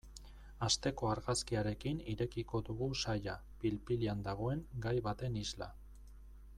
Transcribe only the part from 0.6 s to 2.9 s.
Asteko argazkiarekin irekiko dugu